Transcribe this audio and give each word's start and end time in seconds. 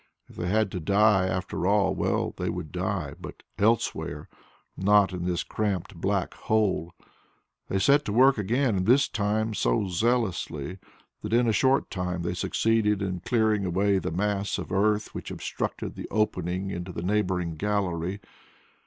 If 0.27 0.35
they 0.35 0.47
had 0.47 0.71
to 0.71 0.79
die 0.79 1.27
after 1.27 1.67
all, 1.67 1.93
well, 1.93 2.33
they 2.35 2.49
would 2.49 2.71
die, 2.71 3.13
but 3.21 3.43
elsewhere, 3.59 4.27
not 4.75 5.13
in 5.13 5.25
this 5.25 5.43
cramped 5.43 5.93
black 5.95 6.33
hole. 6.33 6.95
They 7.67 7.77
set 7.77 8.03
to 8.05 8.11
work 8.11 8.39
again, 8.39 8.75
and 8.77 8.85
this 8.87 9.07
time 9.07 9.53
so 9.53 9.87
zealously 9.89 10.79
that 11.21 11.33
in 11.33 11.47
a 11.47 11.53
short 11.53 11.91
time 11.91 12.23
they 12.23 12.33
succeeded 12.33 13.03
in 13.03 13.19
clearing 13.19 13.63
away 13.63 13.99
the 13.99 14.09
mass 14.09 14.57
of 14.57 14.71
earth 14.71 15.13
which 15.13 15.29
obstructed 15.29 15.93
the 15.93 16.07
opening 16.09 16.71
into 16.71 16.91
the 16.91 17.03
neighbouring 17.03 17.55
gallery. 17.55 18.21